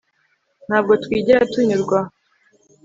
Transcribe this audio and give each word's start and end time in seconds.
Ntabwo 0.67 0.91
twigera 1.03 1.41
tunyurwa 1.51 1.99